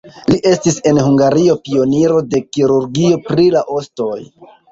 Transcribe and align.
Li 0.33 0.37
estis 0.51 0.77
en 0.91 0.99
Hungario 1.07 1.57
pioniro 1.67 2.17
de 2.31 2.41
kirurgio 2.57 3.21
pri 3.29 3.45
la 3.57 3.65
ostoj. 3.79 4.19